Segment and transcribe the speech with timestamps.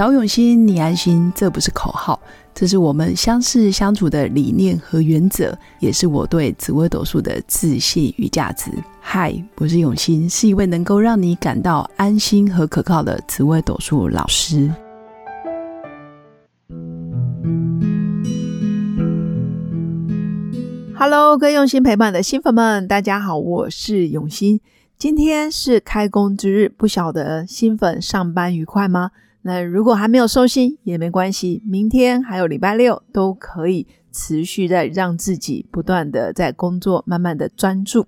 [0.00, 2.18] 找永新，你安心，这不是口号，
[2.54, 8.70] 这是我们相识相处的理念和原则，也是我对紫微斗数的自信与价值。
[8.98, 14.72] 嗨，我是永新，是一位能够让你感到安心和可靠的紫微斗数老师。
[20.94, 24.62] Hello，各位用心陪伴的新粉们，大家好，我是永新。
[24.96, 29.10] 今天是开工之日，不晓得新粉上班愉快吗？
[29.42, 38.06] 那如果还没有收心也没关系，明天还有礼拜六都可以持续在让自己不断的在工作，慢慢的专注。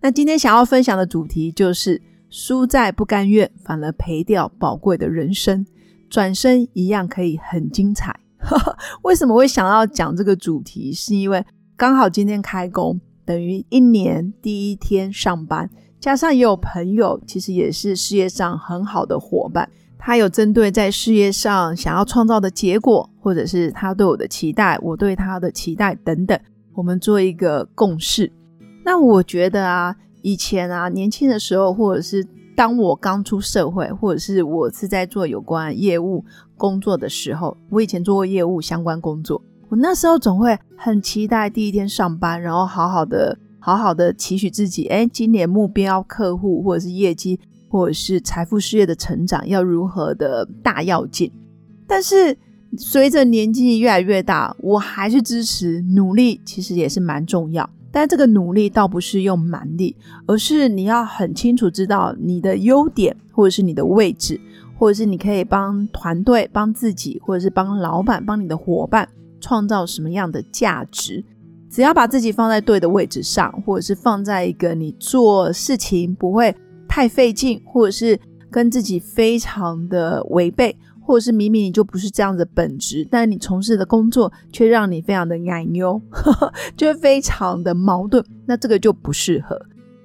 [0.00, 5.64] 那今天想要分享的主题就是输在不甘愿，反而赔掉宝贵的人生，
[6.10, 8.18] 转身一样可以很精彩。
[9.02, 10.92] 为什么会想要讲这个主题？
[10.92, 11.44] 是因为
[11.76, 15.70] 刚好今天开工，等于一年第一天上班。
[16.00, 19.70] 加上也有朋友，其实也是事业上很好的伙伴，
[20.04, 26.36] 他有针对在事业上想要创造的结果，或者是他对我的期待，我对他的期待等等，
[26.74, 28.32] 我们做一个共识。
[28.84, 36.24] 那我觉得啊，以前啊年轻的时候，或者是当我刚出社会，或者是我是在做有关业务
[36.56, 43.38] 工作的时候，我以前做过业务相关工作，我那时候总会很期待第一天上班，然后好好的。
[43.64, 47.38] 好好的期许自己，哎，今年目标客户或者是业绩
[47.72, 51.30] 或者是财富事业的成长要如何的大要件？
[51.86, 52.36] 但是
[52.76, 57.68] 随着年纪越来越大，我还是支持努力，其实也是蛮重要。
[57.90, 64.38] 但这个努力倒不是用蛮力，而是你要很清楚知道你的优点，或者是你的位置，
[64.78, 69.08] 或者是你可以帮团队、帮自己，或者是帮老板、帮你的伙伴
[69.40, 71.24] 创造什么样的价值。
[71.70, 76.54] 只要把自己放在对的位置上，或者是放在一个你做事情不会
[76.94, 85.98] 太费劲，或者是跟自己非常的违背，或者是明明你就不是这样的本职，但你从事的工作却让你非常的矮妞，
[86.76, 89.58] 就非常的矛盾，那这个就不适合。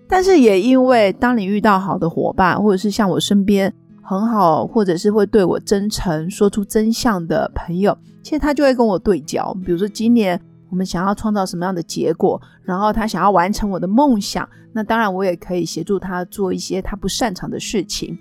[0.07, 9.53] 但是也因为当你遇到好的伙伴，或者是像我身边很好，或者是会对我真诚说出真相的朋友，其实他就会跟我对焦。
[9.65, 10.39] 比如说今年。
[10.69, 18.17] 我们想要创造什么样的结果，然后他想要完成我的梦想，那当然我也可以协助他做一些他不擅长的事情。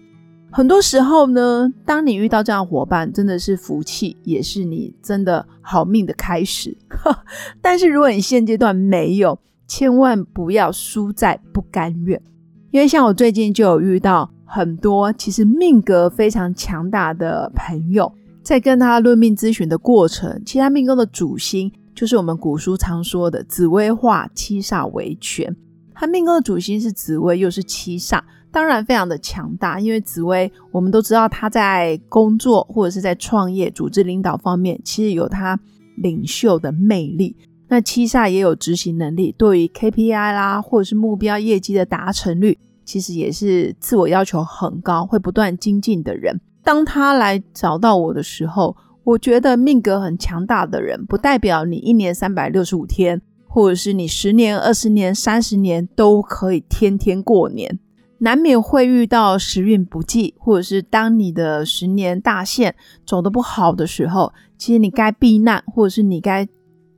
[0.53, 6.75] 很多时候呢，当你遇到这样伙伴，真的是福气，也是你真的好命的开始。
[7.61, 12.23] 但是如果你现阶段没有，千万不要输在不甘愿，
[12.71, 18.11] 因为像我最近就有遇到很多其实命格非常强大的朋友，
[18.43, 21.71] 在跟他论命咨询的过程，其他命宫的主星。
[21.97, 25.57] 就是我们古书常说的紫薇化七煞为权，
[25.95, 28.21] 他命宫的主星是紫薇，又是七煞，
[28.53, 29.81] 当然非常的强大。
[29.81, 35.59] 因为紫薇，我们都知道他在工作或者是在创业、组织领导方面，其实有他
[35.97, 37.35] 领袖的魅力。
[37.69, 46.39] 那七煞也有执行能力，对于 KPI 啦，或者是目标业绩的达成率，其实也是自我要求很高，会不断精进的人。
[46.63, 48.77] 当他来找到我的时候，
[49.07, 57.79] 我觉得命格很强大的人，不代表你一年三百六十五天，或者是你十年、二十年、三十年都可以天天过年，
[58.19, 62.75] 难免会遇到时运不济，或者是当你的十年大限
[63.07, 66.45] 走得不好的时候，其实你该避难，或者是你该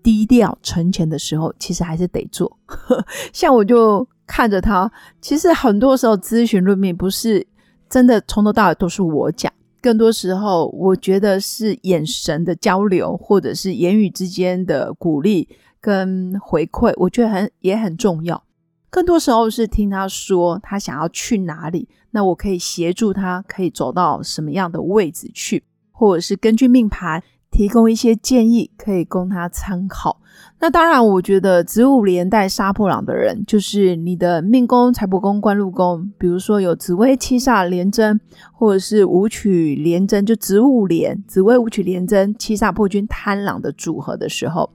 [0.03, 2.59] 低调存钱的时候，其实还是得做。
[3.35, 4.91] 像我就看着他，
[5.21, 7.47] 其实很多时候咨询论命不是
[7.91, 9.53] 真的从头到尾都是我讲。
[9.81, 15.49] 更多时候，我觉得是眼神的交流，或者是言语之间的鼓励
[15.81, 18.43] 跟回馈，我觉得很也很重要。
[18.91, 27.23] 更多时候是听他说他想要去哪里，那我可以协助他，可以走到什么样的位置去，或者是根据命盘。
[27.51, 30.21] 提供一些建议，可以供他参考。
[30.61, 38.21] 那当然，我觉得子午连带杀破狼的人，就是你的命宫、财帛宫、官禄宫，比如说有紫薇七煞连贞，
[38.53, 44.71] 或者是武曲连贞，就子午连、紫薇武曲连贞、七煞破军贪狼的组合的时候，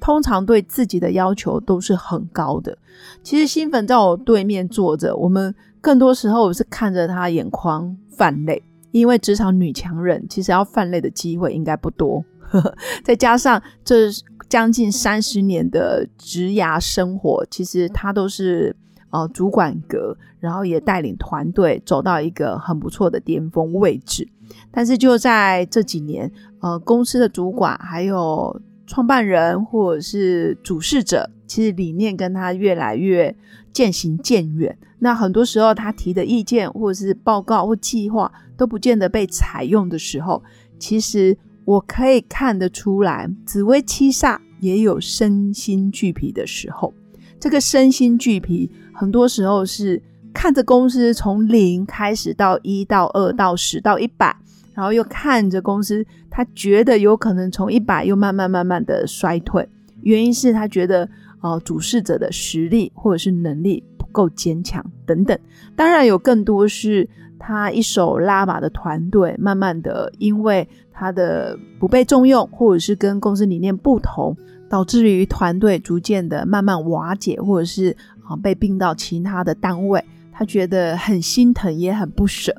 [0.00, 2.76] 通常对自己的要求都是很高的。
[3.22, 8.62] 其实新粉在我对面坐着，我们更多时候是看着他眼眶泛泪。
[8.90, 12.24] 因为职场女强人其实要犯累的机会应该不多，
[13.04, 14.08] 再加上这
[14.48, 18.74] 将近三十年的职涯生活，其实她都是
[19.10, 24.26] 呃主管格，然后也带领团队走到一个很不错的巅峰位置。
[24.70, 33.36] 但是就在这几年，呃，公司的主管还有创办人或者是主事者，其实理念跟他越来越
[33.70, 34.78] 渐行渐远。
[35.00, 38.32] 那很多时候他提的意见或者是报告或计划。
[38.58, 40.42] 都不见得被采用的时候，
[40.78, 46.92] 其实我可以看得出来，紫薇七煞也有身心俱疲的时候。
[47.40, 50.02] 这个身心俱疲，很多时候是
[50.34, 54.36] 看着公司从零开始到一到二到十到一百，
[54.74, 59.68] 然后又看着公司，他觉得有可能从一百又慢慢慢慢的衰退。
[60.02, 61.08] 原因是他觉得，
[61.40, 65.38] 呃，主事者的实力或者是能力不够坚强等等。
[65.76, 67.08] 当然有更多是
[67.38, 74.36] 他一手拉把的团队，慢慢的因为他的不被重用，或者是跟公司理念不同。
[74.70, 82.54] 导致于团队逐渐的慢慢瓦解，或者是啊被并到其他的单位，他觉得很心疼，也很不舍。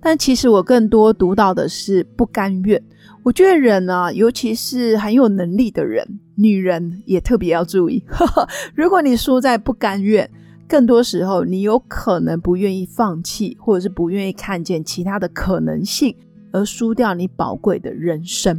[0.00, 2.82] 但其实我更多读到的是不甘愿。
[3.22, 6.04] 我觉得人呢，尤其是很有能力的人，
[6.34, 8.02] 女人也特别要注意。
[8.74, 10.28] 如果你输在不甘愿，
[10.72, 16.16] 更多时候你有可能不愿意放弃，或者是不愿意看见其他的可能性，
[16.50, 18.58] 而输掉你宝贵的人生。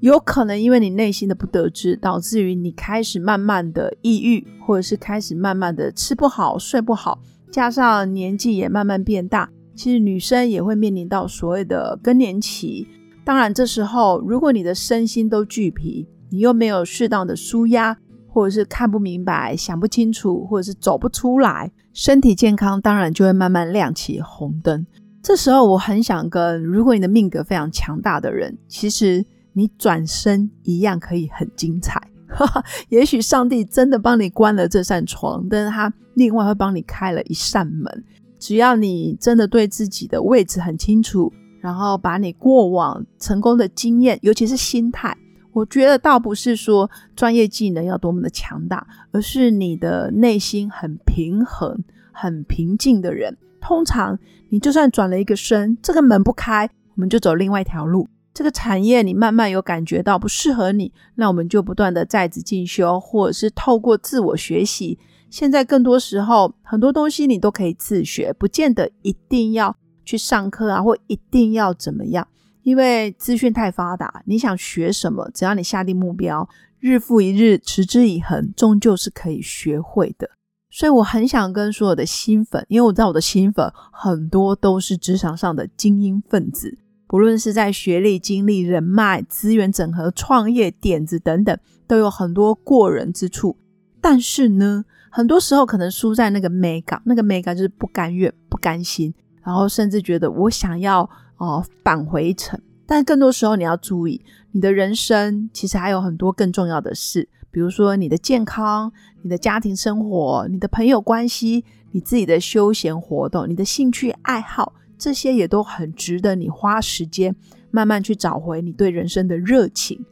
[0.00, 12.86] 有可能因为你内心的不得志，导致于你开始慢慢的抑郁，或者是开始慢慢的吃不好、睡不好，加上年纪也慢慢变大，其实女生也会面临到所谓的更年期。
[13.24, 17.96] 当然，这时候如果你的身心都俱疲，你又没有适当的舒压，
[18.36, 24.86] 或者是看不明白、想不清楚，或者是走不出来，身体健康当然就会慢慢亮起红灯。
[25.22, 29.24] 这时候我很想跟，如果你的命格非常强大的人，其实。
[29.58, 31.98] 你转身一样可以很精彩，
[32.90, 38.04] 也许上帝真的帮你关了这扇窗，但是他另外会帮你开了一扇门。
[38.38, 45.16] 只要你真的对自己的位置很清楚，然后把你过往成功的经验，尤其是心态，
[45.56, 51.82] 我觉得倒不是说专业技能要多么的强大，而是你的内心很平衡、
[52.12, 54.18] 很平静的人，通常
[54.50, 58.06] 你就算转了一个身，这个门不开，我们就走另外一条路。
[58.34, 64.98] 这个产业你慢慢有感觉到不适合你，那我们就不断的在职进修，或者是透过自我学习。
[65.30, 69.74] 现在更多时候，很多东西你都可以自学，不见得一定要
[70.04, 72.28] 去上课啊，或一定要怎么样，
[72.66, 76.48] 因为资讯太发达，你想学什么，只要你下定目标，
[76.80, 80.28] 日复一日，持之以恒，终究是可以学会的。
[80.68, 86.76] 所以我很想跟所有的新粉，因为我知道我的新粉很多都是职场上的精英分子。
[87.06, 93.56] 不论是在学历、经历、人脉、资源整合、创业点子等等，都有很多过人之处。
[94.00, 99.14] 但是呢，很多时候可能输在那个美感，那个美感就是不甘愿、不甘心，
[99.44, 102.60] 然后甚至觉得我想要哦返回程。
[102.86, 108.92] 但更多时候你要注意，你的人生其实还有很多更重要的事，比如说你的健康、
[109.22, 114.72] 你的家庭生活、你的朋友关系、你自己的休闲活动、你的兴趣爱好。
[114.98, 117.36] 这些也都很值得你花时间
[117.70, 120.02] 慢慢去找回你对人生的热情，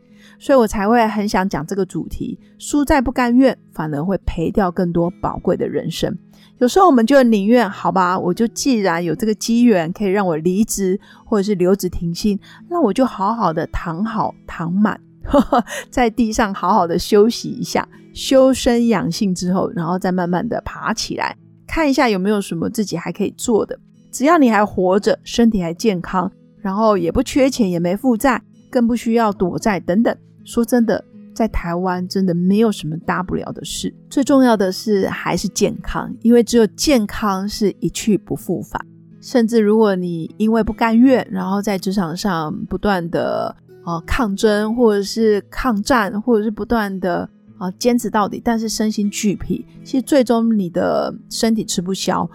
[0.45, 2.39] 所以我才会很想讲这个主题。
[2.59, 6.15] 输在不甘愿，反而会赔掉更多宝贵的人生。
[6.59, 12.39] 有时候我们就宁愿好吧，我就既然有这个机缘可以让我离职或者是留职停薪，
[12.69, 15.01] 那我就好好的躺好躺满，
[15.89, 21.35] 在地上好好的休息一下，修身养性之后，然后再慢慢的爬起来，
[21.67, 23.79] 看一下有没有什么自己还可以做的。
[24.13, 30.15] 只要你还活着，身体还健康，然后也不缺钱，也没负债，更不需要躲债等等。
[30.45, 33.93] 说真的，在台湾真的没有什么大不了的事。
[34.09, 38.81] 最重要的是还是健康，因为只有健康是一去不复返。
[39.21, 52.29] 甚至如果你因为不甘愿，然后在职场上不断的啊抗争，或者是抗战，或者是不断的啊坚持到底，但是身心俱疲，其实最终你的身体吃不消。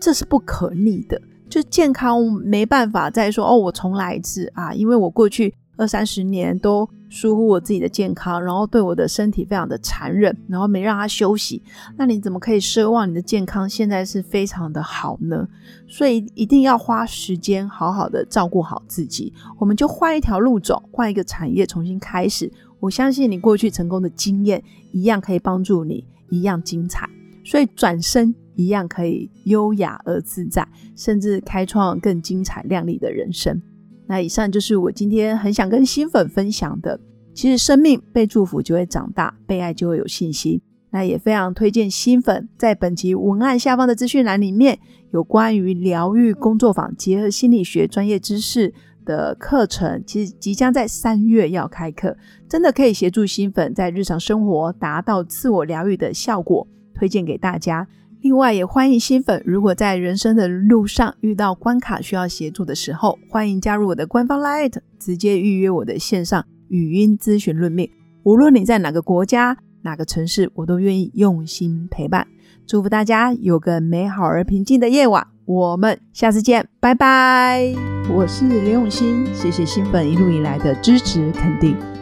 [0.00, 4.72] 这是不可逆的，就健康没办法再说哦，我重来一次啊！
[4.72, 11.62] 因为我过去二三十年都疏忽我自己的健康，然后对我的身体非常的残忍，然后没让他休息。
[11.98, 15.46] 那你怎么可以奢望你的健康现在是非常的好呢？
[15.86, 19.34] 所以一定要花时间好好的照顾好自己。
[19.58, 22.50] 我们就换一条路走，换一个产业重新开始。
[22.78, 24.62] 我相信你过去成功的经验
[24.92, 27.06] 一样可以帮助你，一样精彩。
[27.44, 28.34] 所以转身。
[28.56, 33.62] 一样可以优雅而自在，甚至开创更精彩亮丽的人生。
[34.10, 36.98] 那以上就是我今天很想跟新粉分享的。
[37.32, 40.60] 其实生命被祝福就会长大，被爱就会有信心。
[40.90, 44.80] 那也非常推荐新粉在本集文案下方的资讯栏里面
[45.12, 48.74] 有关于疗愈工作坊结合心理学专业知识
[49.04, 52.16] 的课程，其实即将在三月要开课，
[52.48, 57.86] 真的可以协助新粉在日常生活达到自我疗愈的效果，推荐给大家。
[58.22, 67.90] 另外，也欢迎新粉，如果在人生的路上遇到关卡需要协助的时候，欢迎加入我的官方 Light，直接预约我的线上语音咨询论命。
[68.22, 72.26] 无论你在哪个国家、哪个城市，我都愿意用心陪伴。
[72.66, 75.26] 祝福大家有个美好而平静的夜晚。
[75.46, 77.72] 我们下次见，拜拜。
[78.14, 81.74] 我是刘永新，谢谢新粉一路以来的支持肯定。